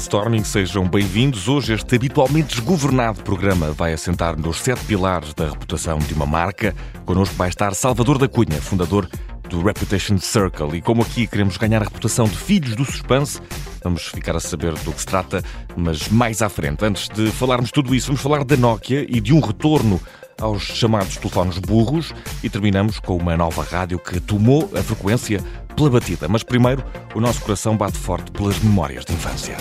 [0.00, 1.46] Brainstorming, sejam bem-vindos.
[1.46, 6.74] Hoje, este habitualmente desgovernado programa vai assentar nos sete pilares da reputação de uma marca.
[7.04, 9.06] Connosco vai estar Salvador da Cunha, fundador
[9.50, 10.78] do Reputation Circle.
[10.78, 13.42] E como aqui queremos ganhar a reputação de filhos do suspense,
[13.84, 15.44] vamos ficar a saber do que se trata,
[15.76, 16.82] mas mais à frente.
[16.82, 20.00] Antes de falarmos tudo isso, vamos falar da Nokia e de um retorno
[20.40, 25.44] aos chamados telefones burros e terminamos com uma nova rádio que tomou a frequência
[25.80, 26.28] pela batida.
[26.28, 26.84] Mas primeiro,
[27.14, 29.56] o nosso coração bate forte pelas memórias de infância.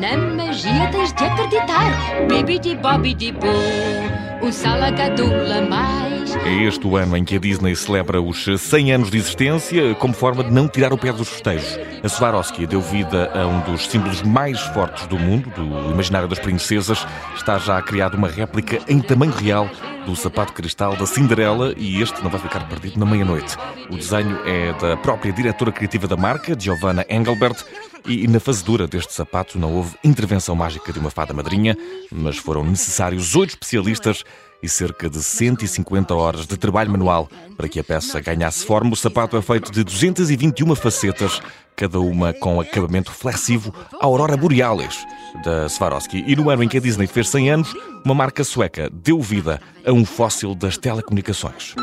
[0.00, 2.26] Na magia tens de acreditar.
[2.28, 3.32] Bibidi bobidi
[4.52, 5.60] salagadula.
[6.44, 10.14] É este o ano em que a Disney celebra os 100 anos de existência como
[10.14, 11.78] forma de não tirar o pé dos festejos.
[12.02, 16.38] A Swarovski deu vida a um dos símbolos mais fortes do mundo, do imaginário das
[16.38, 17.06] princesas.
[17.36, 19.68] Está já criado uma réplica em tamanho real
[20.04, 23.56] do sapato cristal da Cinderela e este não vai ficar perdido na meia-noite.
[23.90, 27.64] O desenho é da própria diretora criativa da marca, Giovanna Engelbert,
[28.08, 31.76] e na fazedura deste sapato não houve intervenção mágica de uma fada madrinha,
[32.10, 34.24] mas foram necessários oito especialistas
[34.62, 38.92] e cerca de 150 horas de trabalho manual para que a peça ganhasse forma.
[38.92, 41.40] O sapato é feito de 221 facetas,
[41.74, 45.06] cada uma com acabamento flexível Aurora Borealis,
[45.44, 46.24] da Swarovski.
[46.26, 49.60] E no ano em que a Disney fez 100 anos, uma marca sueca deu vida
[49.84, 51.74] a um fóssil das telecomunicações.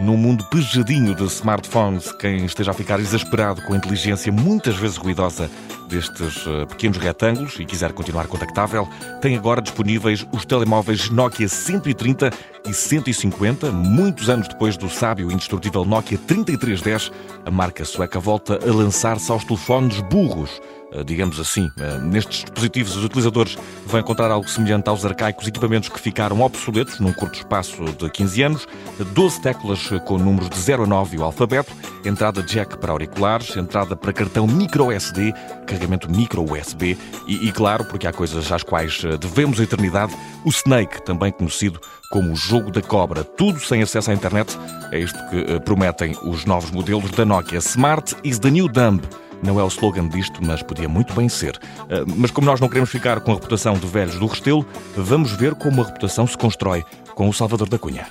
[0.00, 4.96] No mundo pejadinho de smartphones, quem esteja a ficar exasperado com a inteligência muitas vezes
[4.96, 5.50] ruidosa
[5.90, 8.88] destes uh, pequenos retângulos e quiser continuar contactável,
[9.20, 12.30] tem agora disponíveis os telemóveis Nokia 130
[12.66, 13.72] e 150.
[13.72, 17.10] Muitos anos depois do sábio e indestrutível Nokia 3310,
[17.44, 21.70] a marca sueca volta a lançar-se aos telefones burros eh, digamos assim.
[21.78, 26.98] Eh, nestes dispositivos, os utilizadores vão encontrar algo semelhante aos arcaicos equipamentos que ficaram obsoletos
[26.98, 28.68] num curto espaço de 15 anos,
[29.12, 31.72] 12 teclas com números de 0 a 9 e o alfabeto,
[32.04, 35.32] entrada jack para auriculares, entrada para cartão micro SD,
[35.66, 40.14] carregamento micro USB e, e claro, porque há coisas às quais eh, devemos a eternidade,
[40.44, 44.58] o Snake, também conhecido como o jogo da cobra, tudo sem acesso à internet.
[44.90, 47.58] É isto que prometem os novos modelos da Nokia.
[47.58, 49.00] Smart is the new dumb.
[49.42, 51.58] Não é o slogan disto, mas podia muito bem ser.
[51.82, 55.32] Ah, mas como nós não queremos ficar com a reputação de velhos do Restelo, vamos
[55.32, 56.84] ver como a reputação se constrói
[57.14, 58.06] com o Salvador da Cunha.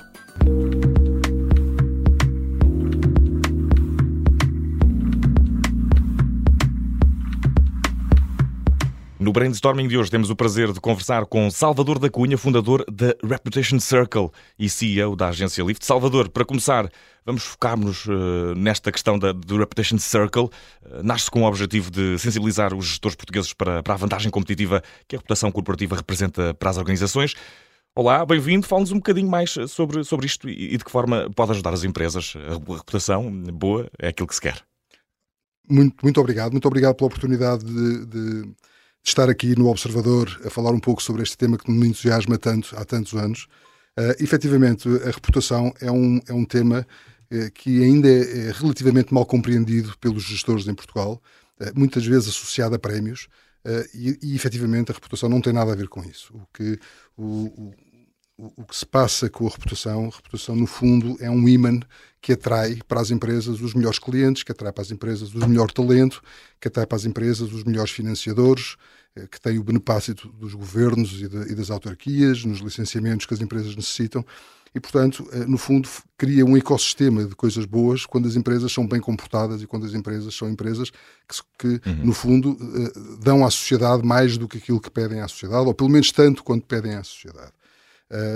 [9.20, 13.14] No brainstorming de hoje temos o prazer de conversar com Salvador da Cunha, fundador da
[13.22, 15.84] Reputation Circle e CEO da agência Lift.
[15.84, 16.90] Salvador, para começar,
[17.26, 20.44] vamos focar-nos uh, nesta questão da, do Reputation Circle.
[20.44, 24.82] Uh, Nasce com o objetivo de sensibilizar os gestores portugueses para, para a vantagem competitiva
[25.06, 27.34] que a reputação corporativa representa para as organizações.
[27.94, 28.66] Olá, bem-vindo.
[28.66, 31.84] Fala-nos um bocadinho mais sobre, sobre isto e, e de que forma pode ajudar as
[31.84, 32.32] empresas.
[32.48, 34.64] A reputação boa é aquilo que se quer.
[35.68, 36.52] Muito, muito obrigado.
[36.52, 38.54] Muito obrigado pela oportunidade de, de
[39.02, 42.38] de estar aqui no Observador a falar um pouco sobre este tema que me entusiasma
[42.38, 43.46] tanto há tantos anos.
[43.98, 46.86] Uh, efetivamente, a reputação é um, é um tema
[47.32, 51.20] uh, que ainda é, é, relativamente mal compreendido pelos gestores em Portugal,
[51.60, 53.28] uh, muitas vezes associado a prémios,
[53.94, 56.34] e, e efetivamente a reputação não tem nada a ver com isso.
[56.34, 56.78] O que,
[57.14, 57.74] o,
[58.56, 61.80] o que se passa com a reputação, a reputação no fundo é um imã
[62.20, 65.70] que atrai para as empresas os melhores clientes, que atrai para as empresas o melhor
[65.70, 66.22] talento,
[66.60, 68.76] que atrai para as empresas os melhores financiadores,
[69.16, 73.34] eh, que tem o beneplácito dos governos e, de, e das autarquias, nos licenciamentos que
[73.34, 74.24] as empresas necessitam.
[74.74, 78.86] E, portanto, eh, no fundo, cria um ecossistema de coisas boas quando as empresas são
[78.86, 82.04] bem comportadas e quando as empresas são empresas que, que uhum.
[82.04, 85.74] no fundo, eh, dão à sociedade mais do que aquilo que pedem à sociedade, ou
[85.74, 87.52] pelo menos tanto quanto pedem à sociedade.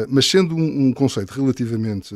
[0.08, 2.14] Mas sendo um, um conceito relativamente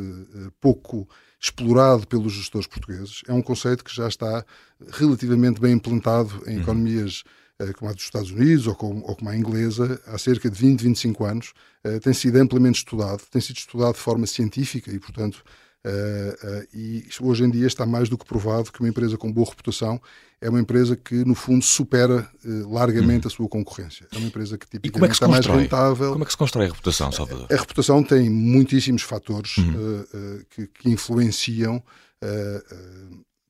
[0.61, 1.09] pouco
[1.41, 3.23] explorado pelos gestores portugueses.
[3.29, 4.45] É um conceito que já está
[4.91, 6.63] relativamente bem implantado em uhum.
[6.63, 7.23] economias
[7.61, 10.59] uh, como a dos Estados Unidos ou como, ou como a inglesa há cerca de
[10.59, 11.53] 20, 25 anos.
[11.85, 15.45] Uh, tem sido amplamente estudado, tem sido estudado de forma científica e, portanto,
[15.87, 19.33] Uh, uh, e hoje em dia está mais do que provado que uma empresa com
[19.33, 20.01] boa reputação
[20.41, 23.29] é uma empresa que, no fundo, supera uh, largamente hum.
[23.29, 24.07] a sua concorrência.
[24.13, 26.13] É uma empresa que é tipicamente é está mais rentável.
[26.13, 27.47] Como é que se constrói a reputação, Salvador?
[27.51, 30.05] A, a reputação tem muitíssimos fatores uhum.
[30.51, 31.83] que, que, influenciam,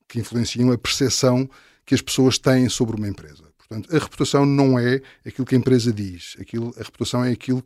[0.07, 1.49] que influenciam a percepção
[1.85, 3.45] que as pessoas têm sobre uma empresa.
[3.57, 6.37] Portanto, a reputação não é aquilo que a empresa diz.
[6.41, 7.63] Aquilo, a reputação é aquilo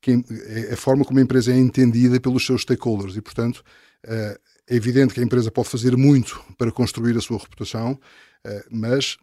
[0.00, 0.12] que
[0.46, 3.64] é a forma como a empresa é entendida pelos seus stakeholders e, portanto,
[4.06, 4.38] é
[4.68, 7.98] evidente que a empresa pode fazer muito para construir a sua reputação,
[8.44, 9.16] eh, mas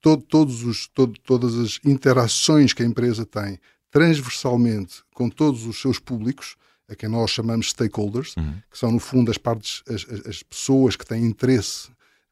[0.00, 0.88] todos os,
[1.24, 3.58] todas as interações que a empresa tem
[3.90, 6.56] transversalmente com todos os seus públicos,
[6.88, 8.54] a quem nós chamamos stakeholders, uhum.
[8.70, 11.90] que são no fundo as partes, as, as, pessoas que têm interesse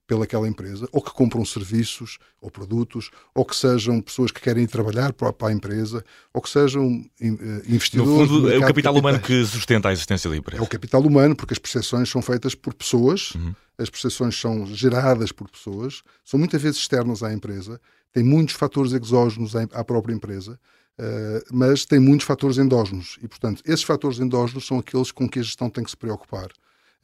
[0.08, 5.12] pelaquela empresa, ou que compram serviços ou produtos, ou que sejam pessoas que querem trabalhar
[5.12, 6.02] para, a empresa,
[6.32, 7.26] ou que sejam eh,
[7.68, 8.10] investidores.
[8.10, 10.62] No fundo, é o capital humano que sustenta a existência da empresa.
[10.62, 13.54] É o capital humano, porque as percepções são feitas por pessoas, uhum.
[13.76, 17.78] as percepções são geradas por pessoas, são muitas vezes externas à empresa,
[18.10, 20.58] têm muitos fatores exógenos à própria empresa.
[21.00, 25.38] Uh, mas tem muitos fatores endógenos e, portanto, esses fatores endógenos são aqueles com que
[25.38, 26.48] a gestão tem que se preocupar.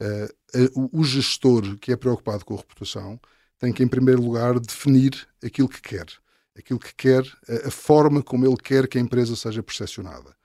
[0.01, 3.19] Uh, o gestor que é preocupado com a reputação
[3.57, 6.05] tem que, em primeiro lugar, definir aquilo que quer.
[6.57, 10.35] Aquilo que quer, a, a forma como ele quer que a empresa seja percepcionada.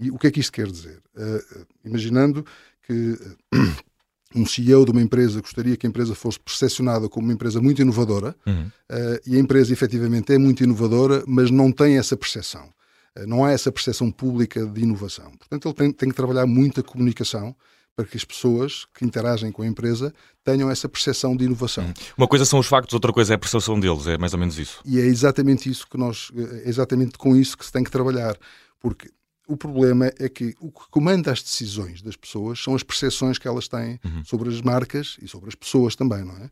[0.00, 0.98] E o que é que isto quer dizer?
[1.16, 2.44] Uh, imaginando
[2.86, 3.18] que
[4.34, 7.82] um CEO de uma empresa gostaria que a empresa fosse percepcionada como uma empresa muito
[7.82, 8.66] inovadora, uhum.
[8.66, 12.72] uh, e a empresa efetivamente é muito inovadora, mas não tem essa percepção.
[13.18, 15.30] Uh, não há essa percepção pública de inovação.
[15.36, 17.56] Portanto, ele tem, tem que trabalhar muita comunicação
[17.98, 20.14] para que as pessoas que interagem com a empresa
[20.44, 21.82] tenham essa percepção de inovação.
[21.84, 21.94] Hum.
[22.16, 24.56] Uma coisa são os factos, outra coisa é a percepção deles, é mais ou menos
[24.56, 24.80] isso.
[24.84, 26.30] E é exatamente isso que nós,
[26.62, 28.38] é exatamente com isso que se tem que trabalhar,
[28.78, 29.10] porque
[29.48, 33.48] o problema é que o que comanda as decisões das pessoas são as percepções que
[33.48, 34.24] elas têm uhum.
[34.24, 36.50] sobre as marcas e sobre as pessoas também, não é?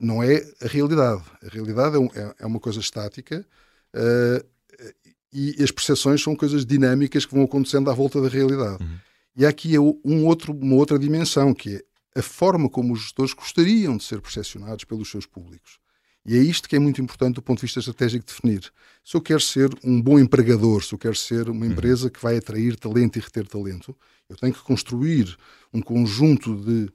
[0.00, 1.22] Não é a realidade.
[1.44, 3.46] A realidade é, um, é, é uma coisa estática
[3.94, 4.46] uh,
[5.30, 8.82] e as percepções são coisas dinâmicas que vão acontecendo à volta da realidade.
[8.82, 8.96] Uhum.
[9.38, 11.76] E há aqui um outro, uma outra dimensão, que
[12.12, 15.78] é a forma como os gestores gostariam de ser percepcionados pelos seus públicos.
[16.26, 18.72] E é isto que é muito importante do ponto de vista estratégico de definir.
[19.04, 21.70] Se eu quero ser um bom empregador, se eu quero ser uma uhum.
[21.70, 23.96] empresa que vai atrair talento e reter talento,
[24.28, 25.38] eu tenho que construir
[25.72, 26.90] um conjunto de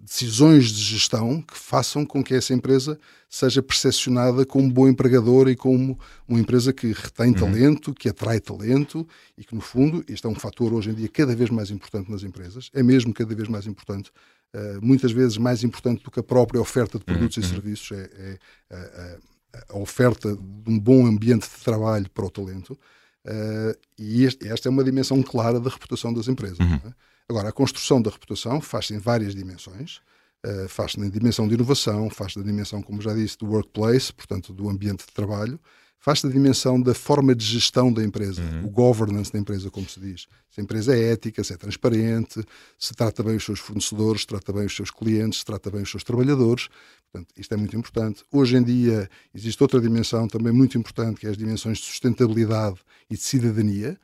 [0.00, 2.98] decisões de gestão que façam com que essa empresa
[3.28, 5.98] seja percepcionada como boa empregadora e como
[6.28, 7.34] uma empresa que retém uhum.
[7.34, 9.06] talento, que atrai talento
[9.36, 12.10] e que, no fundo, este é um fator hoje em dia cada vez mais importante
[12.10, 14.10] nas empresas, é mesmo cada vez mais importante,
[14.54, 17.42] uh, muitas vezes mais importante do que a própria oferta de produtos uhum.
[17.42, 18.38] e serviços, é, é
[18.70, 22.78] a, a, oferta de um bom ambiente de trabalho para o talento.
[23.24, 26.58] Uh, e este, esta é uma dimensão clara da reputação das empresas.
[26.58, 26.92] Uhum.
[27.32, 30.02] Agora, a construção da reputação faz-se em várias dimensões.
[30.44, 34.52] Uh, faz-se na dimensão de inovação, faz-se na dimensão, como já disse, do workplace, portanto,
[34.52, 35.58] do ambiente de trabalho,
[35.98, 38.66] faz-se na dimensão da forma de gestão da empresa, uhum.
[38.66, 40.26] o governance da empresa, como se diz.
[40.50, 42.44] Se a empresa é ética, se é transparente,
[42.78, 45.82] se trata bem os seus fornecedores, se trata bem os seus clientes, se trata bem
[45.82, 46.68] os seus trabalhadores.
[47.10, 48.24] Portanto, isto é muito importante.
[48.30, 52.76] Hoje em dia existe outra dimensão também muito importante, que é as dimensões de sustentabilidade
[53.08, 53.98] e de cidadania.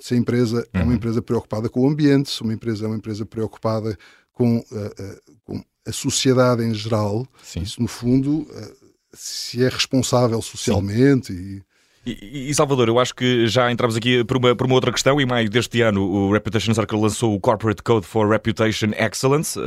[0.00, 0.64] Se a empresa uhum.
[0.72, 0.96] é uma uhum.
[0.96, 3.96] empresa preocupada com o ambiente, se uma empresa é uma empresa preocupada
[4.32, 7.60] com, uh, uh, com a sociedade em geral, Sim.
[7.62, 8.76] isso no fundo, uh,
[9.12, 11.62] se é responsável socialmente e
[12.04, 15.20] e, e, Salvador, eu acho que já entramos aqui por uma, por uma outra questão.
[15.20, 19.58] Em maio deste ano, o Reputation Circle lançou o Corporate Code for Reputation Excellence.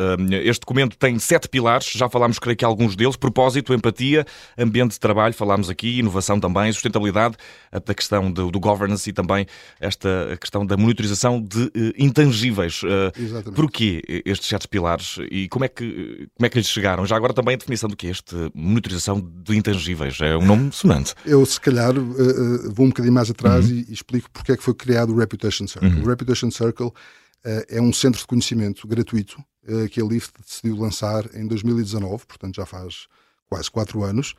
[0.43, 4.25] Este documento tem sete pilares, já falámos, creio que, alguns deles: propósito, empatia,
[4.57, 7.35] ambiente de trabalho, falámos aqui, inovação também, sustentabilidade,
[7.71, 9.45] a questão do, do governance e também
[9.79, 12.83] esta questão da monitorização de uh, intangíveis.
[12.83, 13.55] Uh, Exatamente.
[13.55, 17.05] Porquê estes sete pilares e como é, que, como é que lhes chegaram?
[17.05, 20.19] Já agora também a definição do que é este monitorização de intangíveis.
[20.19, 21.13] É um nome sonante.
[21.25, 21.93] Eu, se calhar
[22.27, 23.75] uh, vou um bocadinho mais atrás uhum.
[23.75, 25.89] e, e, explico porque é que foi criado o Reputation Circle.
[25.89, 26.03] Uhum.
[26.03, 26.93] O Reputation Circle uh,
[27.67, 32.55] é um centro de conhecimento gratuito uh, que a LIFT decidiu lançar em 2019, portanto
[32.55, 33.07] já faz
[33.47, 34.33] quase quatro anos,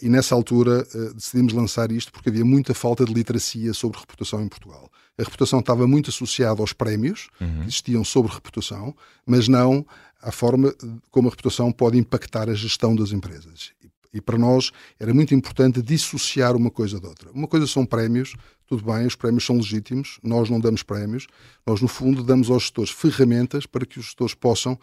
[0.00, 4.48] e nessa altura decidimos lançar isto porque havia muita falta de literacia sobre reputação em
[4.48, 4.90] Portugal.
[5.18, 7.58] A reputação estava muito associada aos prémios uhum.
[7.58, 9.86] que existiam sobre reputação, mas não
[10.22, 10.74] à forma
[11.10, 13.72] como a reputação pode impactar a gestão das empresas.
[14.12, 17.30] E para nós era muito importante dissociar uma coisa da outra.
[17.32, 18.34] Uma coisa são prémios,
[18.66, 21.26] tudo bem, os prémios são legítimos, nós não damos prémios,
[21.66, 24.78] nós no fundo damos aos gestores ferramentas para que os gestores possam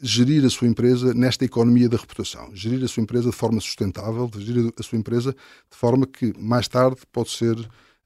[0.00, 4.30] gerir a sua empresa nesta economia da reputação, gerir a sua empresa de forma sustentável,
[4.38, 7.56] gerir a sua empresa de forma que mais tarde pode ser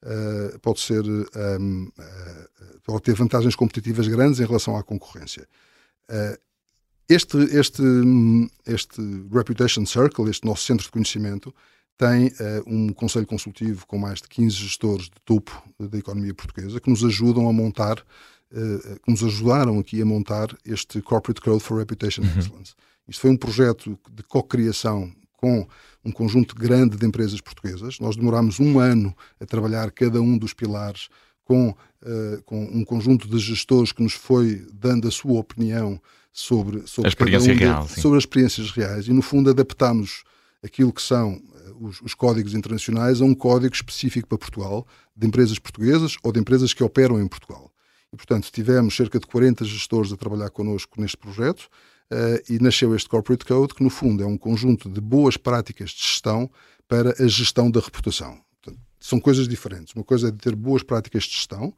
[0.03, 2.49] uh, pode ser um, uh, eh,
[2.85, 5.47] pode ter vantagens competitivas grandes em relação à concorrência.
[6.09, 6.39] Uh,
[7.13, 7.83] este, este,
[8.67, 9.01] este
[9.31, 11.55] Reputation Circle, este nosso centro de conhecimento,
[11.99, 12.33] tem uh,
[12.67, 17.05] um conselho consultivo com mais de 15 gestores de topo da economia portuguesa que nos
[17.05, 22.23] ajudam a montar, uh, que nos ajudaram aqui a montar este Corporate Code for Reputation
[22.23, 22.39] uhum.
[22.39, 22.75] Excellence.
[23.07, 25.67] Isto foi um projeto de co-criação com
[26.05, 27.99] um conjunto grande de empresas portuguesas.
[28.01, 31.09] Nós demorámos um ano a trabalhar cada um dos pilares
[31.45, 36.01] com, uh, com um conjunto de gestores que nos foi dando a sua opinião
[36.33, 40.25] sobre, sobre, a experiência um real, de, sobre as experiências reais e, no fundo, adaptamos
[40.65, 45.27] aquilo que são eh, os, os, códigos internacionais a um código específico para Portugal, de
[45.27, 47.71] empresas portuguesas ou de empresas que operam em Portugal.
[48.13, 51.69] E, portanto, tivemos cerca de 40 gestores a trabalhar connosco neste projeto.
[52.47, 56.03] e nasceu este Corporate Code, que no fundo é um conjunto de boas práticas de
[56.03, 56.51] gestão
[56.87, 58.39] para a gestão da reputação.
[58.61, 59.95] Portanto, são coisas diferentes.
[59.95, 61.75] Uma coisa é de ter boas práticas de gestão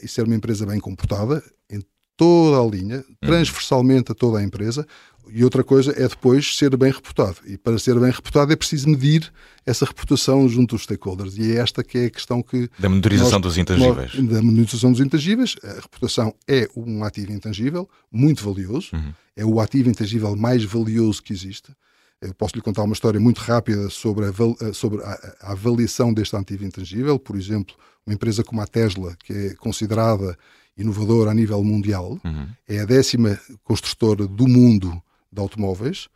[0.00, 1.80] e ser uma empresa bem comportada em
[2.16, 3.16] toda a linha, uhum.
[3.20, 4.86] transversalmente a toda a empresa.
[5.32, 7.36] E outra coisa é depois ser bem reputado.
[7.46, 9.32] E para ser bem reputado é preciso medir
[9.64, 11.36] essa reputação junto dos stakeholders.
[11.38, 12.68] E é esta que é a questão que.
[12.78, 14.14] Da monitorização dos intangíveis.
[14.14, 15.56] Nós, da monitorização dos intangíveis.
[15.62, 18.90] A reputação é um ativo intangível muito valioso.
[18.92, 19.12] Uhum.
[19.34, 21.72] É o ativo intangível mais valioso que existe.
[22.20, 26.36] Eu posso lhe contar uma história muito rápida sobre, a, sobre a, a avaliação deste
[26.36, 27.18] ativo intangível.
[27.18, 27.74] Por exemplo,
[28.06, 30.36] uma empresa como a Tesla, que é considerada
[30.76, 32.48] inovadora a nível mundial, uhum.
[32.66, 35.00] é a décima construtora do mundo
[35.32, 36.08] de automóveis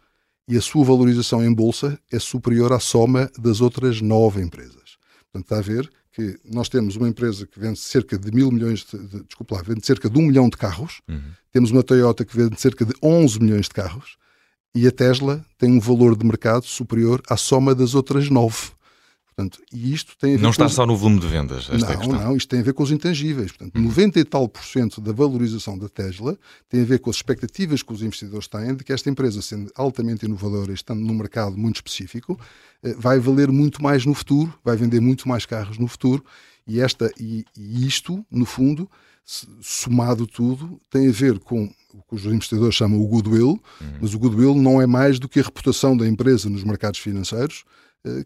[0.48, 4.96] e a sua valorização em bolsa é superior à soma das outras nove empresas.
[5.30, 8.84] Portanto, está a ver que nós temos uma empresa que vende cerca de mil milhões
[8.84, 11.20] de, de desculpa lá, vende cerca de um milhão de carros, uhum.
[11.52, 14.16] temos uma Toyota que vende cerca de 11 milhões de carros
[14.74, 18.70] e a Tesla tem um valor de mercado superior à soma das outras nove.
[19.38, 21.68] Portanto, e isto tem não está só no volume de vendas.
[21.70, 23.52] Esta não, não, isto tem a ver com os intangíveis.
[23.52, 23.84] Portanto, uhum.
[23.84, 26.36] 90 e tal por cento da valorização da Tesla
[26.68, 29.70] tem a ver com as expectativas que os investidores têm de que esta empresa, sendo
[29.76, 32.36] altamente inovadora e estando num mercado muito específico,
[32.82, 36.24] eh, vai valer muito mais no futuro, vai vender muito mais carros no futuro.
[36.66, 38.90] E, esta, e, e isto, no fundo,
[39.60, 43.98] somado tudo, tem a ver com o que os investidores chamam o goodwill, uhum.
[44.00, 47.62] mas o goodwill não é mais do que a reputação da empresa nos mercados financeiros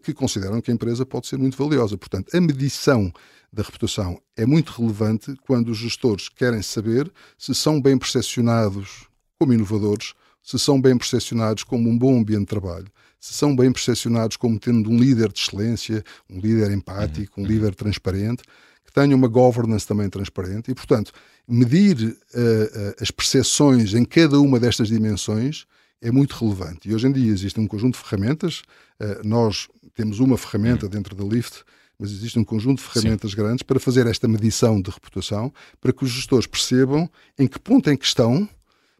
[0.03, 1.97] que consideram que a empresa pode ser muito valiosa.
[1.97, 3.11] Portanto, a medição
[3.51, 9.53] da reputação é muito relevante quando os gestores querem saber se são bem percepcionados como
[9.53, 12.87] inovadores, se são bem percepcionados como um bom ambiente de trabalho,
[13.19, 17.49] se são bem percepcionados como tendo um líder de excelência, um líder empático, um uhum.
[17.49, 18.43] líder transparente,
[18.83, 21.13] que tenha uma governance também transparente e, portanto,
[21.47, 25.65] medir uh, uh, as percepções em cada uma destas dimensões
[26.03, 26.89] é muito relevante.
[26.89, 28.61] E hoje em dia existe um conjunto de ferramentas.
[28.99, 31.63] Uh, nós temos uma ferramenta dentro da Lift,
[31.97, 33.37] mas existe um conjunto de ferramentas Sim.
[33.37, 37.89] grandes para fazer esta medição de reputação, para que os gestores percebam em que ponto
[37.89, 38.47] em que estão,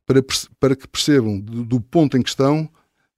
[0.06, 0.24] para,
[0.60, 2.70] para que percebam do, do ponto em que estão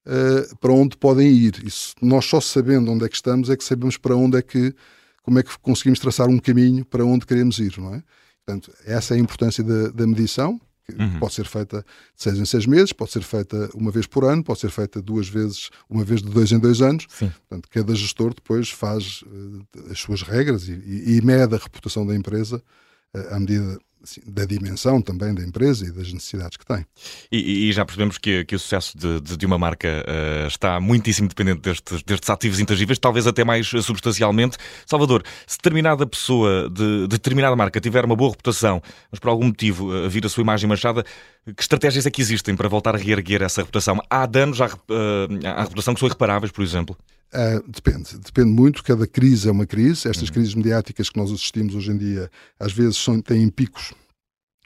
[0.06, 1.64] uh, para onde podem ir.
[1.64, 4.74] Isso, nós só sabendo onde é que estamos é que sabemos para onde é que,
[5.22, 8.04] como é que conseguimos traçar um caminho para onde queremos ir, não é?
[8.44, 10.60] Portanto, essa é a importância da, da medição
[10.94, 11.20] Uhum.
[11.20, 11.80] Pode ser feita
[12.16, 15.02] de seis em seis meses, pode ser feita uma vez por ano, pode ser feita
[15.02, 17.08] duas vezes, uma vez de dois em dois anos.
[17.10, 17.32] Sim.
[17.48, 22.06] Portanto, cada gestor depois faz uh, as suas regras e, e, e mede a reputação
[22.06, 22.62] da empresa
[23.16, 26.86] uh, à medida assim, da dimensão também da empresa e das necessidades que tem.
[27.32, 30.80] E, e já percebemos que, que o sucesso de, de, de uma marca uh, está
[30.80, 34.58] muitíssimo dependente destes, destes ativos intangíveis, talvez até mais substancialmente.
[34.86, 38.82] Salvador, se determinada pessoa de, de determinada marca tiver uma boa reputação,
[39.12, 41.04] mas por algum motivo uh, vir a sua imagem manchada,
[41.56, 44.00] que estratégias é que existem para voltar a reerguer essa reputação?
[44.10, 44.70] Há danos à, uh,
[45.46, 46.96] à reputação que são irreparáveis, por exemplo?
[47.34, 50.08] Uh, depende, depende muito, cada crise é uma crise.
[50.08, 50.34] Estas uhum.
[50.34, 53.94] crises mediáticas que nós assistimos hoje em dia, às vezes são, têm picos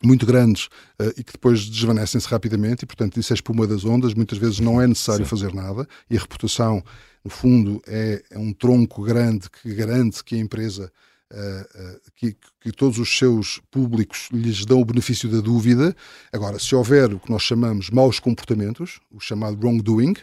[0.04, 0.66] muito grandes
[1.02, 4.60] uh, e que depois desvanecem-se rapidamente, e portanto isso é espuma das ondas, muitas vezes
[4.60, 5.30] não é necessário Sim.
[5.30, 6.84] fazer nada, e a reputação,
[7.24, 10.92] no fundo, é, é um tronco grande que garante que a empresa.
[11.32, 15.96] Uh, que, que, todos os seus públicos lhes dão o benefício da dúvida.
[16.34, 20.16] Agora, se houver o que nós chamamos maus comportamentos, o chamado wrongdoing, uh,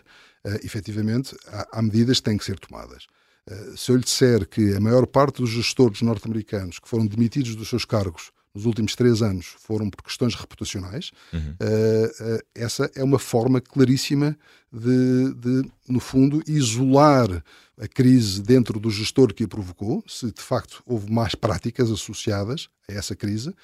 [0.62, 3.06] efetivamente há, há, medidas que têm que ser tomadas.
[3.48, 7.54] Uh, se eu lhe disser que a maior parte dos gestores norte-americanos que foram demitidos
[7.54, 11.50] dos seus cargos nos últimos três anos foram por questões reputacionais, uhum.
[11.52, 14.36] uh, essa é uma forma claríssima
[14.72, 17.44] de, de, no fundo, isolar
[17.78, 22.68] a crise dentro do gestor que a provocou, se de facto houve mais práticas associadas
[22.88, 23.54] a essa crise,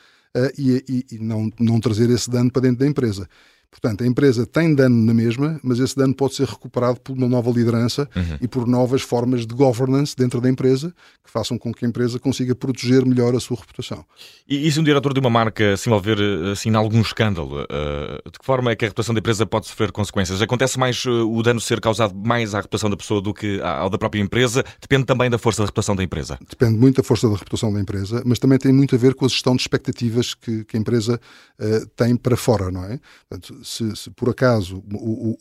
[0.57, 3.29] e, e, e não, não trazer esse dano para dentro da empresa.
[3.73, 7.27] Portanto, a empresa tem dano na mesma, mas esse dano pode ser recuperado por uma
[7.27, 8.37] nova liderança uhum.
[8.39, 12.19] e por novas formas de governance dentro da empresa que façam com que a empresa
[12.19, 14.05] consiga proteger melhor a sua reputação.
[14.47, 16.19] E, e se um diretor de uma marca se envolver
[16.53, 19.67] assim, em algum escândalo, uh, de que forma é que a reputação da empresa pode
[19.67, 20.43] sofrer consequências?
[20.43, 23.89] Acontece mais uh, o dano ser causado mais à reputação da pessoa do que ao
[23.89, 24.63] da própria empresa?
[24.83, 26.39] Depende também da força da reputação da empresa?
[26.47, 29.25] Depende muito da força da reputação da empresa, mas também tem muito a ver com
[29.25, 31.19] a gestão de expectativas que, que a empresa
[31.59, 33.01] uh, tem para fora, não é?
[33.29, 34.83] Portanto, se, se por acaso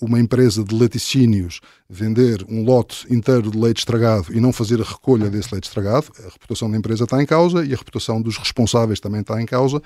[0.01, 1.60] uma empresa de laticínios
[1.90, 6.08] vender um lote inteiro de leite estragado e não fazer a recolha desse leite estragado,
[6.20, 9.46] a reputação da empresa está em causa e a reputação dos responsáveis também está em
[9.46, 9.82] causa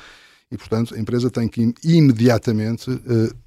[0.51, 3.45] e, portanto, a empresa tem que imediatamente uh,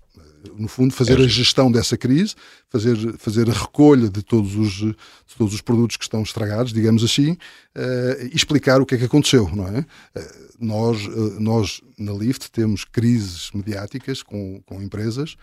[0.56, 2.34] no fundo, fazer é a gestão dessa crise,
[2.68, 7.02] fazer, fazer a recolha de todos, os, de todos os produtos que estão estragados, digamos
[7.02, 9.80] assim, uh, e explicar o que é que aconteceu, não é?
[9.80, 15.36] Uh, nós, uh, nós, na Lift, temos crises mediáticas com, com empresas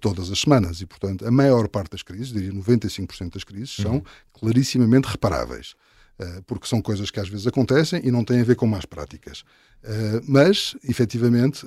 [0.00, 3.94] todas as semanas e, portanto, a maior parte das crises, diria 95% das crises, são
[3.94, 4.02] uhum.
[4.32, 5.76] clarissimamente reparáveis
[6.44, 9.42] porque são coisas que às vezes acontecem e não têm a ver com más práticas.
[10.26, 11.66] Mas, efetivamente,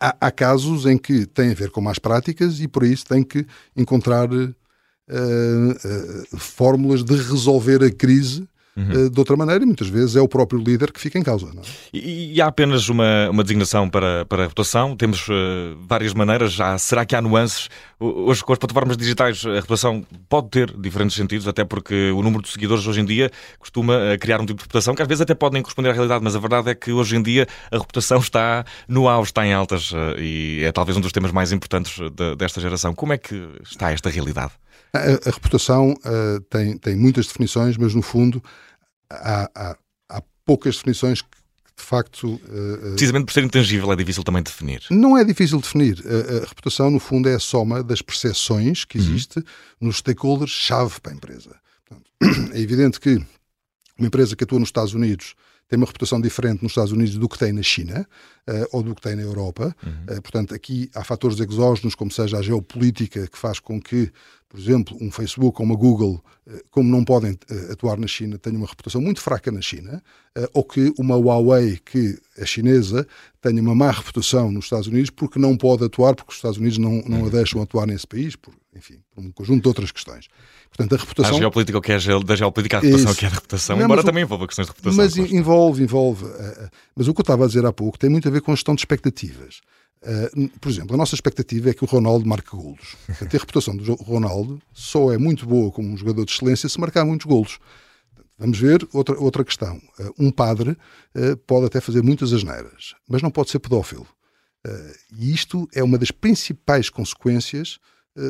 [0.00, 3.22] há, há, casos em que tem a ver com más práticas e por isso tem
[3.22, 9.06] que encontrar uh, uh, fórmulas de resolver a crise uhum.
[9.06, 11.46] uh, de outra maneira, e muitas vezes é o próprio líder que fica em causa.
[11.46, 11.60] É?
[11.92, 14.96] E, e, há apenas uma, uma designação para, para a reputação?
[14.96, 16.52] Temos uh, várias maneiras.
[16.52, 17.68] Já, será que há nuances?
[18.00, 22.42] Hoje, com as plataformas digitais, a reputação pode ter diferentes sentidos, até porque o número
[22.42, 25.22] de seguidores hoje em dia costuma eh, criar um tipo de reputação que às vezes
[25.22, 28.18] até podem corresponder à realidade, mas a verdade é que hoje em dia a reputação
[28.22, 32.36] está no auge, está em altas e é talvez um dos temas mais importantes de,
[32.36, 32.94] desta geração.
[32.94, 34.52] Como é que está esta realidade?
[34.92, 38.42] A, a reputação uh, tem, tem muitas definições, mas no fundo
[39.10, 39.76] há, há,
[40.08, 41.28] há poucas definições que
[41.78, 42.34] de facto.
[42.34, 44.82] Uh, Precisamente por ser intangível, é difícil também definir.
[44.90, 46.02] Não é difícil definir.
[46.04, 49.04] A, a reputação, no fundo, é a soma das percepções que uhum.
[49.04, 49.44] existe uhum.
[49.82, 51.56] nos stakeholders-chave para a empresa.
[51.86, 52.10] Portanto,
[52.52, 53.22] é evidente que
[53.96, 55.34] uma empresa que atua nos Estados Unidos
[55.68, 58.08] tem uma reputação diferente nos Estados Unidos do que tem na China
[58.48, 59.76] uh, ou do que tem na Europa.
[59.84, 60.16] Uhum.
[60.16, 64.10] Uh, portanto, aqui há fatores exógenos, como seja a geopolítica, que faz com que
[64.48, 67.38] por exemplo, um Facebook ou uma Google, eh, como não podem
[67.70, 70.02] atuar na China, tenham uma reputação muito fraca na China,
[70.54, 73.06] ou que uma Huawei, que é chinesa,
[73.42, 76.78] tenha uma má reputação nos Estados Unidos porque não pode atuar, porque os Estados Unidos
[76.78, 77.30] não, não a uhum.
[77.30, 80.28] deixam atuar nesse país, por, enfim, por um conjunto de outras questões.
[80.68, 81.36] Portanto, a reputação.
[81.36, 83.84] A geopolítica, o que é da geopolítica, a reputação, o que é da reputação, não,
[83.84, 84.96] embora também envolva questões de reputação.
[84.96, 85.34] Mas envolve,
[85.82, 86.24] envolve.
[86.94, 88.54] Mas o que eu estava a dizer há pouco tem muito a ver com a
[88.54, 89.60] gestão de expectativas.
[90.00, 92.96] Uh, por exemplo, a nossa expectativa é que o Ronaldo marque golos.
[93.08, 97.04] a reputação do Ronaldo só é muito boa como um jogador de excelência se marcar
[97.04, 97.58] muitos golos.
[98.38, 99.80] Vamos ver outra, outra questão.
[100.16, 100.76] Um padre
[101.44, 104.06] pode até fazer muitas asneiras, mas não pode ser pedófilo.
[105.18, 107.80] e isto é uma das principais consequências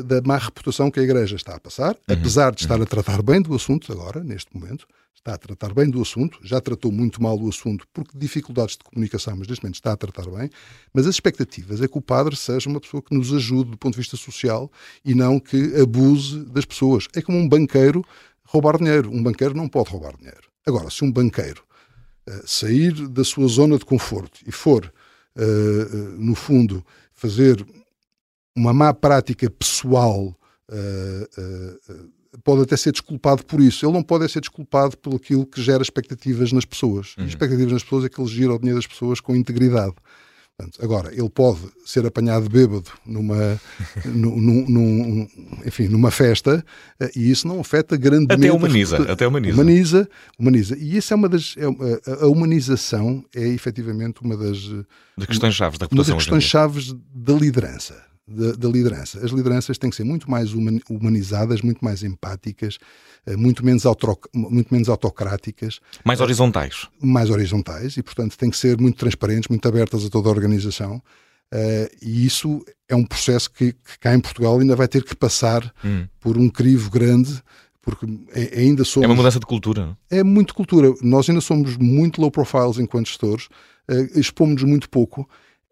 [0.05, 2.15] da má reputação que a Igreja está a passar, uhum.
[2.15, 2.83] apesar de estar uhum.
[2.83, 4.87] a tratar bem do assunto agora, neste momento,
[5.19, 8.83] está a tratar bem do assunto, já tratou muito mal do assunto porque dificuldades de
[8.83, 10.49] comunicação, mas neste momento está a tratar bem.
[10.93, 13.93] Mas as expectativas é que o padre seja uma pessoa que nos ajude do ponto
[13.93, 14.71] de vista social
[15.03, 17.07] e não que abuse das pessoas.
[17.13, 18.03] É como um banqueiro
[18.45, 19.11] roubar dinheiro.
[19.11, 20.49] Um banqueiro não pode roubar dinheiro.
[20.65, 21.63] Agora, se um banqueiro
[22.27, 24.91] uh, sair da sua zona de conforto e for,
[25.35, 27.65] uh, uh, no fundo, fazer
[28.55, 30.35] uma má prática pessoal
[32.43, 33.85] pode até ser desculpado por isso.
[33.85, 37.15] Ele não pode ser desculpado por aquilo que gera expectativas nas pessoas.
[37.17, 37.25] Uhum.
[37.25, 39.93] E expectativas nas pessoas é que ele gira o dinheiro das pessoas com integridade.
[40.57, 43.59] Portanto, agora, ele pode ser apanhado bêbado numa,
[44.05, 45.27] num, num,
[45.65, 46.63] enfim, numa festa
[46.99, 48.45] eh, e isso não afeta grandemente...
[48.45, 49.11] Até humaniza.
[49.11, 49.53] Até humaniza.
[49.53, 50.77] Humaniza, humaniza.
[50.77, 51.55] E isso é uma das...
[51.57, 51.63] É,
[52.11, 54.57] a, a humanização é efetivamente uma das...
[54.57, 56.13] De questões-chave da reputação.
[56.13, 59.23] Uma das questões-chave da liderança da, da, liderança.
[59.23, 62.77] As lideranças têm que ser muito mais humanizadas, muito mais empáticas,
[63.25, 63.83] eh, muito menos,
[64.33, 65.79] muito menos autocráticas.
[66.05, 66.87] Mais horizontais.
[67.01, 71.01] Mais horizontais e, portanto, têm que ser muito transparentes, muito abertas a toda a organização.
[71.51, 75.15] Uh, e isso é um processo que, que, cá em Portugal ainda vai ter que
[75.15, 76.05] passar hum.
[76.19, 77.41] por um crivo grande,
[77.81, 79.05] porque é, ainda somos.
[79.05, 79.97] É uma mudança de cultura.
[80.11, 80.93] É muito cultura.
[81.01, 83.47] Nós ainda somos muito low profiles enquanto gestores,
[83.89, 85.27] uh, expomos-nos muito pouco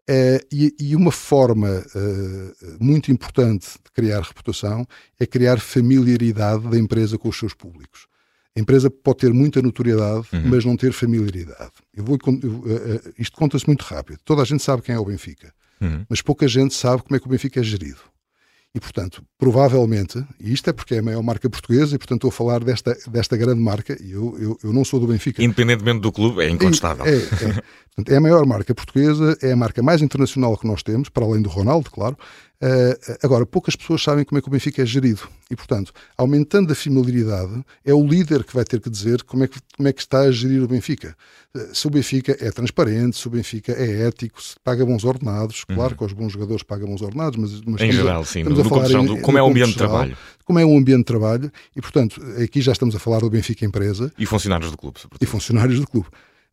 [0.09, 4.87] Uh, e, e, uma forma uh, muito importante de criar reputação
[5.19, 8.07] é criar familiaridade da empresa com os seus públicos.
[8.55, 10.43] A empresa pode ter muita notoriedade, uhum.
[10.45, 11.73] mas não ter familiaridade.
[11.93, 14.19] Eu vou, eu, uh, isto conta-se muito rápido.
[14.23, 16.05] Toda a gente sabe quem é o Benfica, uhum.
[16.07, 17.99] mas pouca gente sabe como é que o Benfica é gerido.
[18.73, 22.29] E, portanto, provavelmente, e isto é porque é a maior marca portuguesa, e, portanto, estou
[22.29, 25.43] a falar desta, desta grande marca, e eu, eu, eu não sou do Benfica.
[25.43, 27.05] Independentemente do clube, é incontestável.
[27.05, 30.81] É, é, portanto, é a maior marca portuguesa, é a marca mais internacional que nós
[30.81, 32.17] temos, para além do Ronaldo, claro,
[32.59, 35.21] Uh, agora, poucas pessoas sabem como é que o Benfica é gerido.
[35.49, 39.47] E, portanto, aumentando a familiaridade, é o líder que vai ter que dizer como é
[39.47, 41.15] que, como é que está a gerir o Benfica.
[41.55, 45.65] Uh, se o Benfica é transparente, se o Benfica é ético, se paga bons ordenados,
[45.69, 45.75] uhum.
[45.75, 48.59] claro que os bons jogadores pagam bons ordenados, mas, mas em geral, a, sim, no,
[48.59, 50.17] a falar do, como é o ambiente de trabalho.
[50.43, 53.65] Como é o ambiente de trabalho, e, portanto, aqui já estamos a falar do Benfica
[53.65, 54.11] empresa.
[54.17, 55.27] E funcionários do clube, sobretudo.
[55.27, 56.07] E funcionários do clube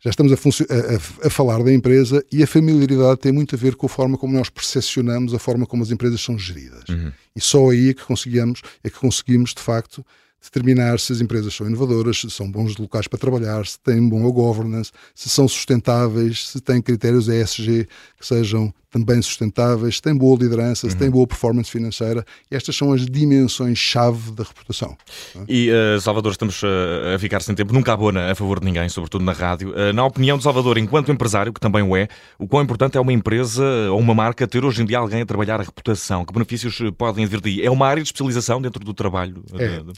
[0.05, 3.75] já estamos a, a, a, falar da empresa e a familiaridade tem muito a ver
[3.75, 6.87] com a forma como nós percepcionamos a forma como as empresas são geridas.
[6.91, 7.11] Uhum.
[7.35, 10.05] E só aí é que conseguimos, é que conseguimos de facto
[10.43, 14.31] determinar se as empresas são inovadoras, se são bons locais para trabalhar, se têm boa
[14.31, 20.39] governance, se são sustentáveis, se têm critérios ESG que sejam também sustentáveis, se tem boa
[20.39, 21.15] liderança, se tem uhum.
[21.15, 22.25] boa performance financeira.
[22.49, 24.97] Estas são as dimensões-chave da reputação.
[25.35, 25.41] É?
[25.49, 26.67] E, uh, Salvador, estamos uh,
[27.13, 27.73] a ficar sem tempo.
[27.75, 29.71] Nunca abona a favor de ninguém, sobretudo na rádio.
[29.71, 32.07] Uh, na opinião de Salvador, enquanto empresário, que também o é,
[32.39, 35.27] o quão importante é uma empresa ou uma marca ter hoje em dia alguém a
[35.27, 36.25] trabalhar a reputação?
[36.25, 37.63] Que benefícios podem vir daí?
[37.63, 39.43] É uma área de especialização dentro do trabalho?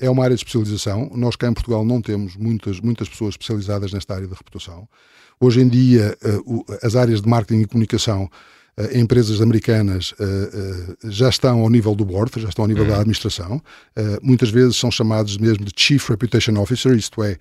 [0.00, 1.10] É, é uma área de especialização.
[1.14, 4.88] Nós cá em Portugal não temos muitas, muitas pessoas especializadas nesta área da reputação.
[5.38, 6.16] Hoje em dia,
[6.82, 8.30] as áreas de marketing e comunicação
[8.78, 12.90] uh, empresas americanas uh, já estão ao nível do board, já estão ao nível uhum.
[12.90, 13.62] da administração.
[14.22, 17.36] muitas vezes são chamados mesmo de Chief Reputation Officer, isto é,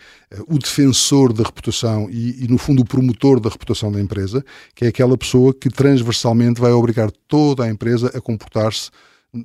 [0.48, 4.44] o defensor da reputação e, e, no fundo, o promotor da reputação da empresa,
[4.74, 8.90] que é aquela pessoa que transversalmente vai obrigar toda a empresa a comportar-se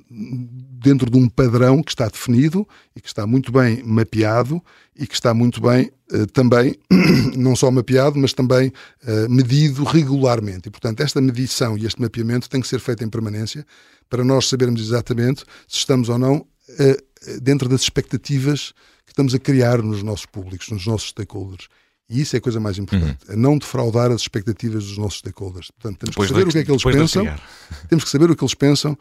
[0.09, 4.61] dentro de um padrão que está definido e que está muito bem mapeado
[4.95, 6.75] e que está muito bem uh, também,
[7.35, 8.69] não só mapeado, mas também
[9.03, 10.67] uh, medido regularmente.
[10.67, 13.65] E, portanto, esta medição e este mapeamento tem que ser feito em permanência
[14.09, 18.73] para nós sabermos exatamente se estamos ou não uh, dentro das expectativas
[19.05, 21.67] que estamos a criar nos nossos públicos, nos nossos stakeholders.
[22.09, 23.33] E isso é a coisa mais importante, uhum.
[23.33, 25.71] a não defraudar as expectativas dos nossos stakeholders.
[25.71, 27.39] Portanto, temos depois que saber de, o que é que eles pensam,
[27.87, 28.97] temos que saber o que eles pensam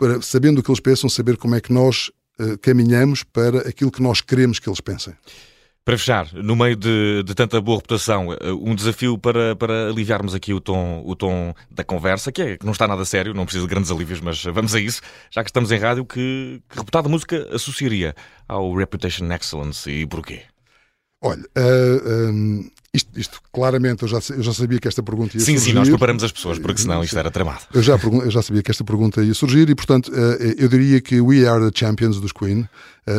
[0.00, 2.10] para, sabendo o que eles pensam, saber como é que nós
[2.40, 5.12] uh, caminhamos para aquilo que nós queremos que eles pensem.
[5.84, 10.34] Para fechar, no meio de, de, tanta boa reputação, eh, um desafio para, para aliviarmos
[10.34, 13.44] aqui o tom, o tom da conversa, que, é, que não está nada sério, não
[13.44, 16.78] precisa de grandes alívios, mas vamos a isso, já que estamos em rádio, que, que
[16.78, 18.14] reputada música associaria
[18.46, 20.42] ao Reputation Excellence e porquê?
[21.22, 25.40] Olha, uh, um, isto, isto, claramente eu já, eu já sabia que esta pergunta ia
[25.40, 25.60] sim, surgir.
[25.60, 27.60] Sim, sim, nós preparamos as pessoas, porque senão isto era tramado.
[27.74, 31.00] Eu já, eu já sabia que esta pergunta ia surgir e, portanto, uh, eu diria
[31.00, 32.68] que We Are the Champions dos Queen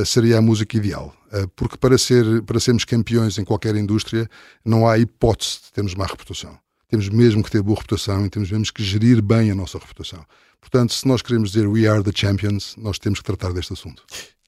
[0.06, 1.14] seria a música ideal.
[1.56, 4.30] porque para, ser, para sermos campeões em qualquer indústria,
[4.64, 6.58] não há hipótese de termos má reputação.
[6.88, 10.26] Temos mesmo que ter boa reputação e temos mesmo que gerir bem a nossa reputação.
[10.62, 14.04] Portanto, se nós queremos dizer We Are the Champions, nós temos que tratar deste assunto.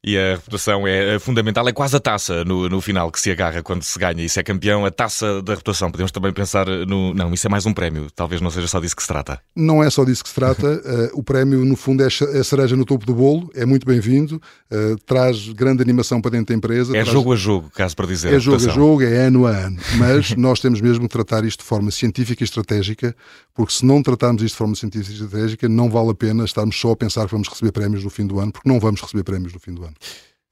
[0.05, 3.63] E a reputação é fundamental, é quase a taça no, no final que se agarra
[3.63, 5.89] quando se ganha e se é campeão, a taça da reputação.
[5.89, 7.13] Podemos também pensar no.
[7.13, 9.39] Não, isso é mais um prémio, talvez não seja só disso que se trata.
[9.55, 10.67] Não é só disso que se trata.
[10.67, 13.85] uh, o prémio, no fundo, é, é a cereja no topo do bolo, é muito
[13.85, 16.91] bem-vindo, uh, traz grande animação para dentro da empresa.
[16.91, 17.09] É traz...
[17.09, 18.33] jogo a jogo, caso para dizer.
[18.33, 19.79] É jogo a jogo, é ano a ano.
[19.97, 23.15] Mas nós temos mesmo que tratar isto de forma científica e estratégica,
[23.53, 26.77] porque se não tratarmos isto de forma científica e estratégica, não vale a pena estarmos
[26.77, 29.23] só a pensar que vamos receber prémios no fim do ano, porque não vamos receber
[29.23, 29.92] prémios no fim do ano.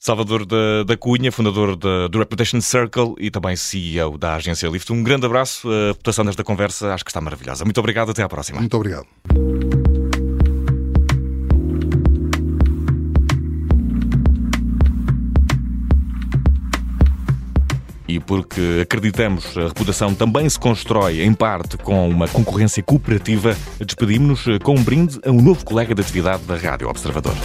[0.01, 4.91] Salvador da, da Cunha, fundador da, do Reputation Circle e também CEO da agência Lift.
[4.91, 5.69] Um grande abraço.
[5.69, 7.63] A reputação desta conversa acho que está maravilhosa.
[7.63, 8.09] Muito obrigado.
[8.09, 8.59] Até à próxima.
[8.59, 9.05] Muito obrigado.
[18.07, 24.57] E porque acreditamos a reputação também se constrói, em parte, com uma concorrência cooperativa, despedimos-nos
[24.63, 27.35] com um brinde a um novo colega de atividade da Rádio Observador.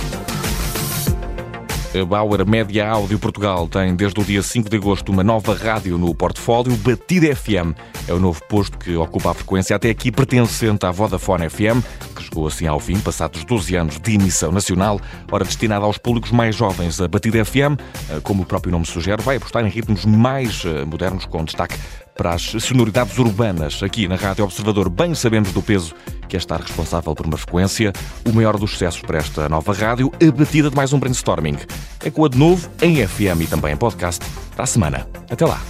[1.97, 5.97] A Bauer Média Áudio Portugal tem desde o dia 5 de agosto uma nova rádio
[5.97, 6.77] no portfólio.
[6.77, 7.75] Batida FM
[8.07, 11.81] é o novo posto que ocupa a frequência até aqui pertencente à Vodafone FM,
[12.15, 15.01] que chegou assim ao fim, passados 12 anos de emissão nacional,
[15.33, 17.01] ora destinada aos públicos mais jovens.
[17.01, 17.81] A Batida FM,
[18.23, 21.77] como o próprio nome sugere, vai apostar em ritmos mais eh, modernos, com destaque
[22.17, 23.83] para as sonoridades urbanas.
[23.83, 25.95] Aqui na Rádio Observador, bem sabemos do peso
[26.29, 27.93] que é estar responsável por uma frequência.
[28.25, 31.57] O maior dos sucessos para esta nova rádio, a batida de mais um brainstorming.
[32.05, 34.25] É com a de novo em FM e também em podcast.
[34.55, 35.09] Para a semana.
[35.31, 35.61] Até lá.